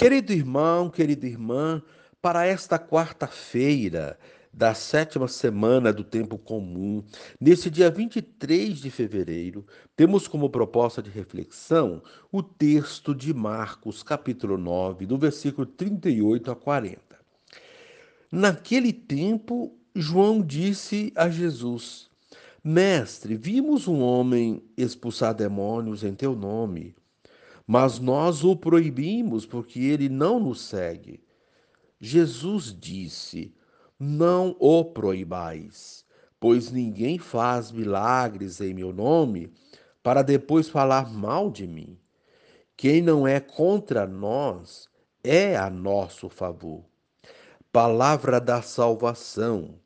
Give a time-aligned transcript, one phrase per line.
[0.00, 1.82] Querido irmão, querida irmã,
[2.22, 4.18] para esta quarta-feira
[4.50, 7.04] da sétima semana do tempo comum,
[7.38, 12.02] nesse dia 23 de fevereiro, temos como proposta de reflexão
[12.32, 16.98] o texto de Marcos, capítulo 9, do versículo 38 a 40.
[18.32, 22.08] Naquele tempo, João disse a Jesus:
[22.64, 26.94] Mestre, vimos um homem expulsar demônios em teu nome
[27.70, 31.22] mas nós o proibimos porque ele não nos segue.
[32.00, 33.54] Jesus disse:
[33.96, 36.04] Não o proibais,
[36.40, 39.52] pois ninguém faz milagres em meu nome
[40.02, 41.96] para depois falar mal de mim.
[42.76, 44.88] Quem não é contra nós
[45.22, 46.84] é a nosso favor.
[47.70, 49.76] Palavra da salvação.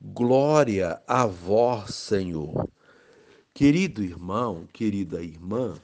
[0.00, 2.70] Glória a vós, Senhor.
[3.52, 5.74] Querido irmão, querida irmã,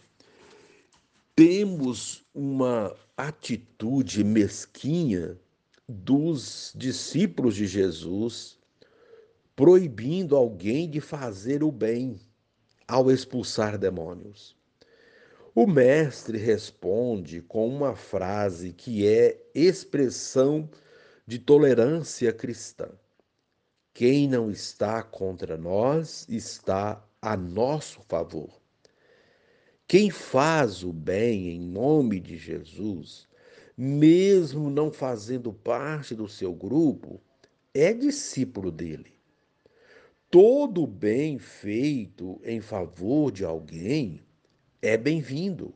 [1.36, 5.38] temos uma atitude mesquinha
[5.86, 8.58] dos discípulos de Jesus
[9.54, 12.18] proibindo alguém de fazer o bem
[12.88, 14.56] ao expulsar demônios.
[15.54, 20.70] O mestre responde com uma frase que é expressão
[21.26, 22.88] de tolerância cristã.
[23.92, 28.65] Quem não está contra nós está a nosso favor.
[29.88, 33.28] Quem faz o bem em nome de Jesus,
[33.78, 37.20] mesmo não fazendo parte do seu grupo,
[37.72, 39.12] é discípulo dele.
[40.28, 44.24] Todo bem feito em favor de alguém
[44.82, 45.72] é bem-vindo,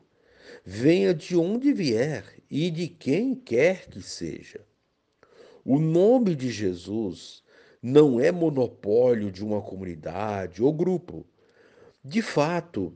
[0.65, 4.67] venha de onde vier e de quem quer que seja.
[5.65, 7.45] O nome de Jesus
[7.81, 11.25] não é monopólio de uma comunidade ou grupo.
[12.05, 12.93] De fato,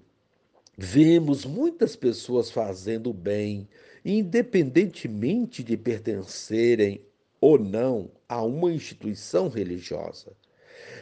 [0.76, 3.68] Vemos muitas pessoas fazendo bem,
[4.04, 7.00] independentemente de pertencerem
[7.40, 10.32] ou não a uma instituição religiosa.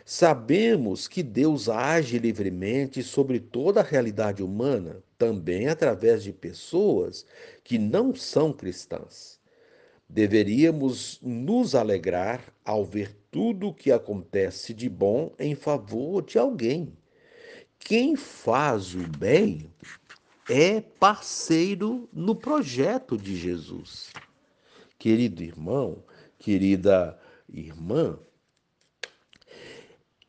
[0.05, 7.25] Sabemos que Deus age livremente sobre toda a realidade humana, também através de pessoas
[7.65, 9.41] que não são cristãs.
[10.07, 16.93] Deveríamos nos alegrar ao ver tudo o que acontece de bom em favor de alguém
[17.85, 19.71] quem faz o bem
[20.49, 24.13] é parceiro no projeto de Jesus.
[24.99, 26.03] Querido irmão,
[26.39, 28.19] querida irmã,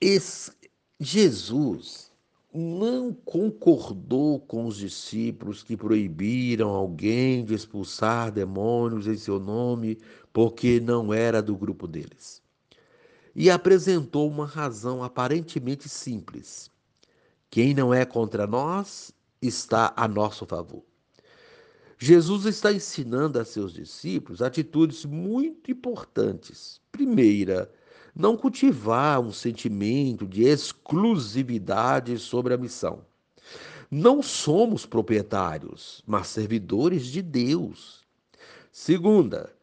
[0.01, 0.51] esse,
[0.99, 2.11] Jesus
[2.53, 9.97] não concordou com os discípulos que proibiram alguém de expulsar demônios em seu nome
[10.31, 12.41] porque não era do grupo deles.
[13.35, 16.72] E apresentou uma razão aparentemente simples.
[17.53, 20.83] Quem não é contra nós está a nosso favor.
[21.99, 26.81] Jesus está ensinando a seus discípulos atitudes muito importantes.
[26.91, 27.71] Primeira,
[28.15, 33.05] não cultivar um sentimento de exclusividade sobre a missão.
[33.91, 38.01] Não somos proprietários, mas servidores de Deus.
[38.71, 39.53] Segunda,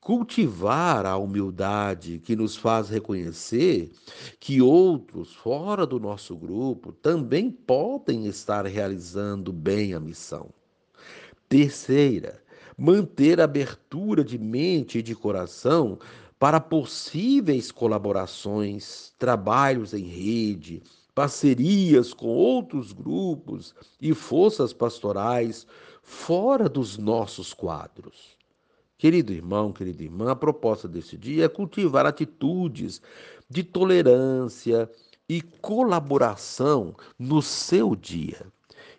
[0.00, 3.90] cultivar a humildade que nos faz reconhecer
[4.40, 10.48] que outros fora do nosso grupo também podem estar realizando bem a missão.
[11.48, 12.42] Terceira,
[12.78, 15.98] manter abertura de mente e de coração
[16.38, 20.82] para possíveis colaborações, trabalhos em rede,
[21.14, 25.66] parcerias com outros grupos e forças pastorais
[26.02, 28.39] fora dos nossos quadros.
[29.00, 33.00] Querido irmão, querida irmã, a proposta desse dia é cultivar atitudes
[33.48, 34.90] de tolerância
[35.26, 38.46] e colaboração no seu dia.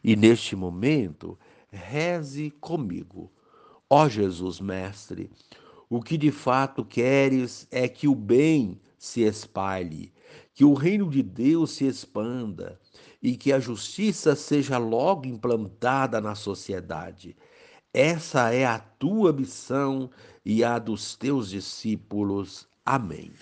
[0.03, 1.38] E neste momento,
[1.69, 3.31] reze comigo.
[3.88, 5.29] Ó Jesus Mestre,
[5.88, 10.11] o que de fato queres é que o bem se espalhe,
[10.51, 12.79] que o reino de Deus se expanda
[13.22, 17.35] e que a justiça seja logo implantada na sociedade.
[17.94, 20.09] Essa é a tua missão
[20.46, 22.66] e a dos teus discípulos.
[22.85, 23.34] Amém.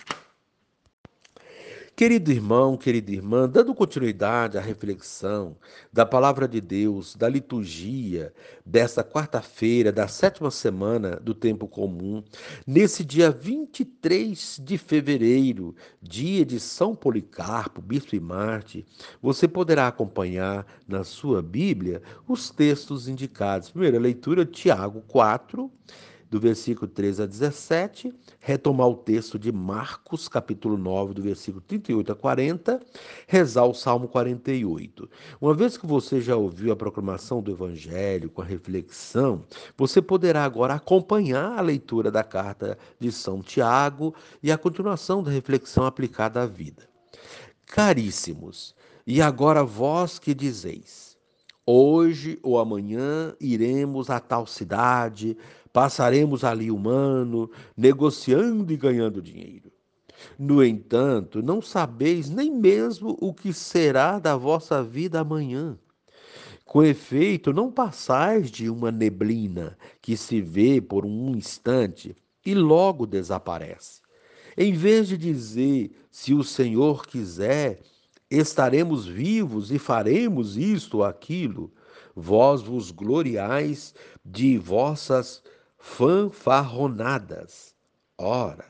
[2.00, 5.54] Querido irmão, querida irmã, dando continuidade à reflexão
[5.92, 8.32] da palavra de Deus, da liturgia
[8.64, 12.24] desta quarta-feira, da sétima semana do tempo comum,
[12.66, 18.86] nesse dia 23 de fevereiro, dia de São Policarpo, Bispo e Marte,
[19.20, 23.68] você poderá acompanhar na sua Bíblia os textos indicados.
[23.68, 25.70] Primeira leitura, Tiago 4,
[26.30, 32.12] do versículo 13 a 17, retomar o texto de Marcos, capítulo 9, do versículo 38
[32.12, 32.80] a 40,
[33.26, 35.10] rezar o Salmo 48.
[35.40, 39.44] Uma vez que você já ouviu a proclamação do Evangelho com a reflexão,
[39.76, 45.32] você poderá agora acompanhar a leitura da carta de São Tiago e a continuação da
[45.32, 46.88] reflexão aplicada à vida.
[47.66, 48.74] Caríssimos,
[49.04, 51.10] e agora vós que dizeis,
[51.66, 55.36] hoje ou amanhã iremos a tal cidade,
[55.72, 59.70] passaremos ali um ano, negociando e ganhando dinheiro.
[60.38, 65.78] No entanto, não sabeis nem mesmo o que será da vossa vida amanhã.
[66.64, 72.14] Com efeito, não passais de uma neblina que se vê por um instante
[72.44, 74.00] e logo desaparece.
[74.56, 77.80] Em vez de dizer, se o Senhor quiser,
[78.30, 81.72] estaremos vivos e faremos isto ou aquilo,
[82.14, 83.94] vós vos gloriais
[84.24, 85.42] de vossas
[85.80, 87.74] fanfarronadas.
[88.16, 88.66] Ora,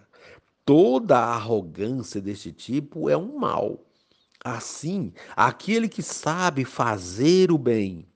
[0.64, 3.78] toda arrogância deste tipo é um mal.
[4.42, 8.06] Assim, aquele que sabe fazer o bem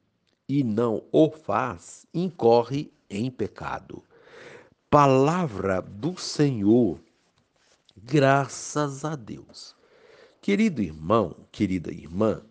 [0.48, 4.02] e não o faz, incorre em pecado.
[4.88, 6.98] Palavra do Senhor
[8.06, 9.74] Graças a Deus.
[10.42, 12.42] Querido irmão, querida irmã,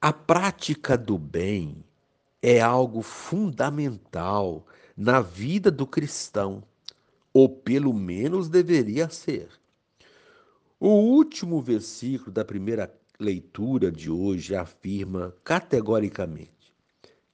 [0.00, 1.82] a prática do bem
[2.40, 4.64] é algo fundamental
[4.96, 6.62] na vida do cristão,
[7.32, 9.48] ou pelo menos deveria ser.
[10.78, 16.74] O último versículo da primeira leitura de hoje afirma categoricamente: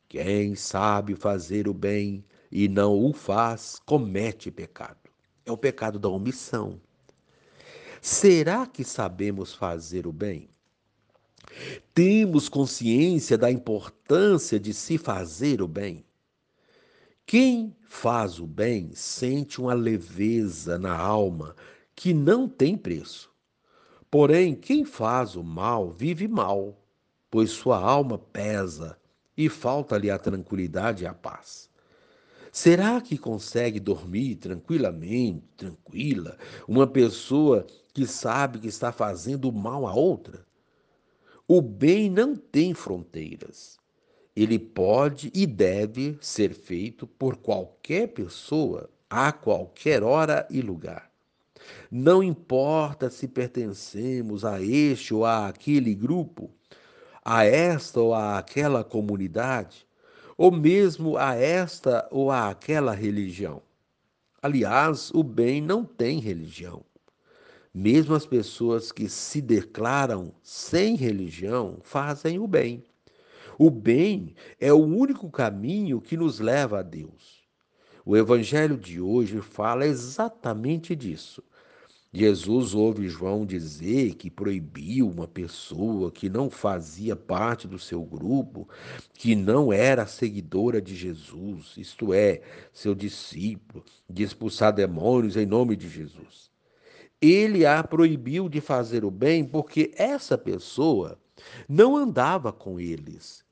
[0.08, 5.08] quem sabe fazer o bem e não o faz, comete pecado
[5.48, 6.80] é o pecado da omissão.
[8.00, 10.48] Será que sabemos fazer o bem?
[11.94, 16.04] Temos consciência da importância de se fazer o bem?
[17.28, 21.54] Quem faz o bem sente uma leveza na alma
[21.94, 23.30] que não tem preço.
[24.10, 26.82] Porém, quem faz o mal vive mal,
[27.30, 28.98] pois sua alma pesa
[29.36, 31.68] e falta-lhe a tranquilidade e a paz.
[32.50, 39.92] Será que consegue dormir tranquilamente, tranquila, uma pessoa que sabe que está fazendo mal a
[39.92, 40.46] outra?
[41.46, 43.78] O bem não tem fronteiras.
[44.40, 51.10] Ele pode e deve ser feito por qualquer pessoa, a qualquer hora e lugar.
[51.90, 56.48] Não importa se pertencemos a este ou a aquele grupo,
[57.24, 59.84] a esta ou a aquela comunidade,
[60.36, 63.60] ou mesmo a esta ou a aquela religião.
[64.40, 66.84] Aliás, o bem não tem religião.
[67.74, 72.84] Mesmo as pessoas que se declaram sem religião fazem o bem.
[73.60, 77.42] O bem é o único caminho que nos leva a Deus.
[78.06, 81.42] O evangelho de hoje fala exatamente disso.
[82.12, 88.68] Jesus ouve João dizer que proibiu uma pessoa que não fazia parte do seu grupo,
[89.12, 92.40] que não era seguidora de Jesus, isto é,
[92.72, 96.48] seu discípulo, de expulsar demônios em nome de Jesus.
[97.20, 101.18] Ele a proibiu de fazer o bem porque essa pessoa
[101.68, 103.47] não andava com eles.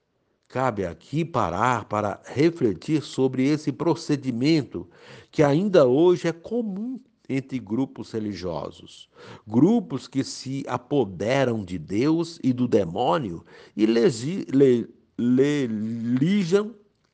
[0.49, 4.89] Cabe aqui parar para refletir sobre esse procedimento
[5.31, 9.09] que ainda hoje é comum entre grupos religiosos,
[9.47, 13.45] grupos que se apoderam de Deus e do demônio
[13.77, 14.89] e legi, le,
[15.19, 15.67] le,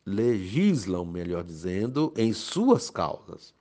[0.04, 3.54] legislam, melhor dizendo, em suas causas.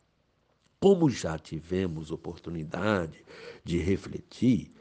[0.80, 3.24] Como já tivemos oportunidade
[3.64, 4.74] de refletir,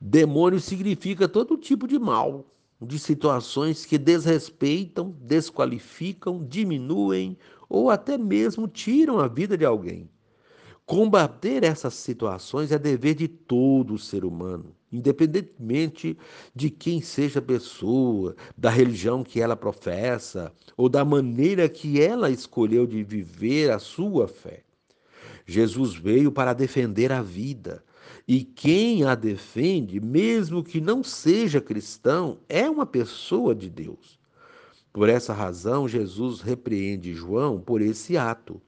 [0.00, 2.46] demônio significa todo tipo de mal,
[2.80, 7.36] de situações que desrespeitam, desqualificam, diminuem
[7.68, 10.08] ou até mesmo tiram a vida de alguém.
[10.86, 16.18] Combater essas situações é dever de todo ser humano, independentemente
[16.52, 22.28] de quem seja a pessoa, da religião que ela professa ou da maneira que ela
[22.28, 24.64] escolheu de viver a sua fé.
[25.46, 27.84] Jesus veio para defender a vida,
[28.32, 34.20] e quem a defende, mesmo que não seja cristão, é uma pessoa de Deus.
[34.92, 38.62] Por essa razão, Jesus repreende João por esse ato.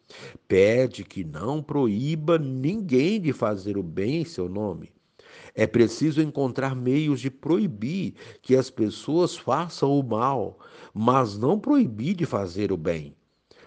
[0.49, 4.91] Pede que não proíba ninguém de fazer o bem em seu nome.
[5.55, 10.59] É preciso encontrar meios de proibir que as pessoas façam o mal,
[10.93, 13.15] mas não proibir de fazer o bem.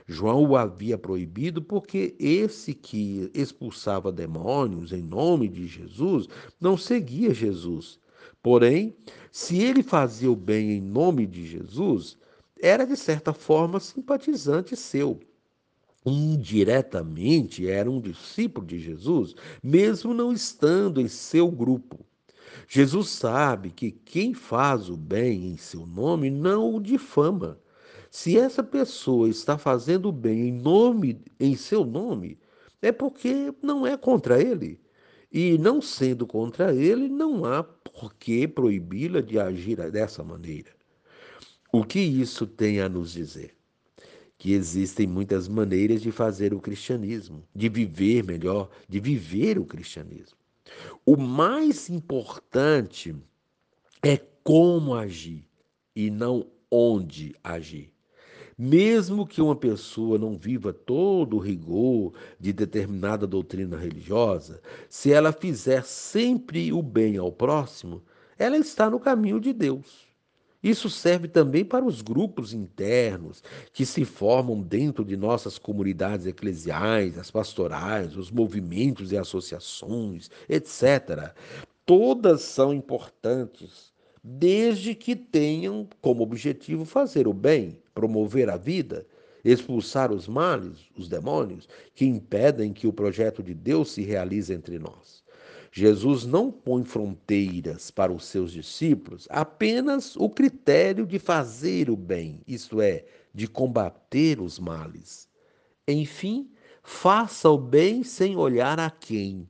[0.07, 6.27] João o havia proibido porque esse que expulsava demônios em nome de Jesus
[6.61, 7.99] não seguia Jesus.
[8.41, 8.95] Porém,
[9.31, 12.17] se ele fazia o bem em nome de Jesus,
[12.61, 15.19] era de certa forma simpatizante seu.
[16.05, 19.33] indiretamente era um discípulo de Jesus,
[19.63, 22.05] mesmo não estando em seu grupo.
[22.67, 27.59] Jesus sabe que quem faz o bem em seu nome não o difama.
[28.15, 32.39] Se essa pessoa está fazendo bem em nome, em seu nome,
[32.81, 34.79] é porque não é contra ele.
[35.29, 40.71] E não sendo contra ele, não há por que proibi-la de agir dessa maneira.
[41.73, 43.53] O que isso tem a nos dizer?
[44.37, 50.37] Que existem muitas maneiras de fazer o cristianismo, de viver melhor, de viver o cristianismo.
[51.05, 53.13] O mais importante
[54.01, 55.45] é como agir
[55.93, 57.94] e não onde agir.
[58.57, 65.33] Mesmo que uma pessoa não viva todo o rigor de determinada doutrina religiosa, se ela
[65.33, 68.01] fizer sempre o bem ao próximo,
[68.39, 70.05] ela está no caminho de Deus.
[70.63, 73.43] Isso serve também para os grupos internos
[73.73, 81.35] que se formam dentro de nossas comunidades eclesiais, as pastorais, os movimentos e associações, etc.
[81.85, 83.93] Todas são importantes
[84.27, 89.05] desde que tenham como objetivo fazer o bem, promover a vida,
[89.43, 94.79] expulsar os males, os demônios, que impedem que o projeto de Deus se realize entre
[94.79, 95.23] nós.
[95.71, 102.41] Jesus não põe fronteiras para os seus discípulos, apenas o critério de fazer o bem,
[102.47, 105.29] isto é, de combater os males.
[105.87, 106.49] Enfim,
[106.81, 109.47] faça o bem sem olhar a quem.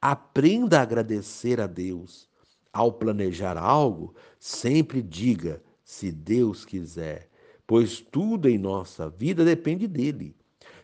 [0.00, 2.28] Aprenda a agradecer a Deus
[2.76, 7.30] ao planejar algo, sempre diga: se Deus quiser,
[7.66, 10.36] pois tudo em nossa vida depende dele.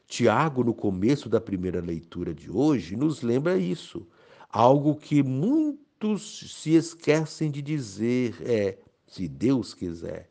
[0.07, 4.07] Tiago, no começo da primeira leitura de hoje, nos lembra isso.
[4.49, 10.31] Algo que muitos se esquecem de dizer é: se Deus quiser.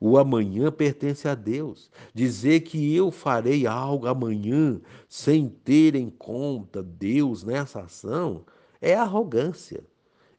[0.00, 1.88] O amanhã pertence a Deus.
[2.12, 8.44] Dizer que eu farei algo amanhã sem ter em conta Deus nessa ação
[8.80, 9.82] é arrogância.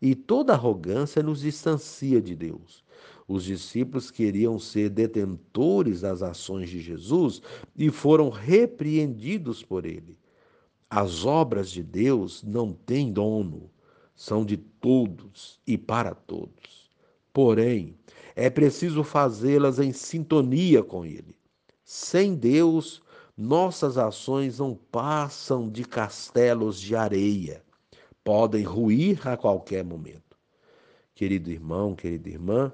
[0.01, 2.84] E toda arrogância nos distancia de Deus.
[3.27, 7.42] Os discípulos queriam ser detentores das ações de Jesus
[7.75, 10.18] e foram repreendidos por ele.
[10.89, 13.70] As obras de Deus não têm dono,
[14.16, 16.89] são de todos e para todos.
[17.34, 17.96] Porém,
[18.36, 21.36] é preciso fazê-las em sintonia com Ele.
[21.84, 23.01] Sem Deus,
[23.38, 27.63] nossas ações não passam de castelos de areia
[28.27, 30.38] podem ruir a qualquer momento.
[31.15, 32.74] Querido irmão, querida irmã,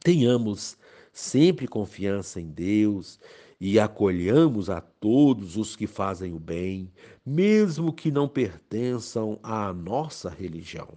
[0.00, 0.76] tenhamos
[1.12, 3.20] sempre confiança em Deus
[3.60, 6.90] e acolhamos a todos os que fazem o bem,
[7.24, 10.88] mesmo que não pertençam à nossa religião.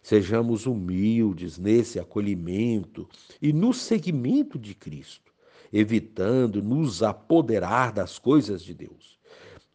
[0.00, 3.08] Sejamos humildes nesse acolhimento
[3.40, 5.32] e no seguimento de Cristo,
[5.72, 9.18] evitando nos apoderar das coisas de Deus.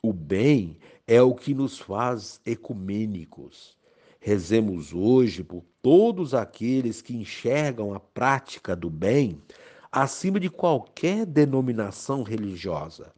[0.01, 3.77] O bem é o que nos faz ecumênicos.
[4.19, 9.41] Rezemos hoje por todos aqueles que enxergam a prática do bem
[9.89, 13.13] acima de qualquer denominação religiosa.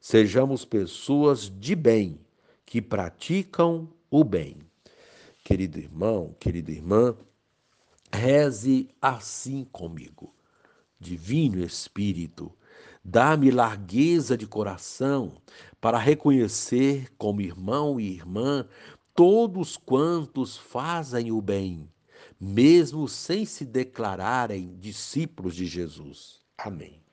[0.00, 2.20] Sejamos pessoas de bem,
[2.64, 4.58] que praticam o bem.
[5.42, 7.16] Querido irmão, querida irmã,
[8.12, 10.32] reze assim comigo.
[11.00, 12.52] Divino Espírito,
[13.04, 15.34] Dá-me largueza de coração
[15.78, 18.66] para reconhecer como irmão e irmã
[19.14, 21.92] todos quantos fazem o bem,
[22.40, 26.40] mesmo sem se declararem discípulos de Jesus.
[26.56, 27.03] Amém.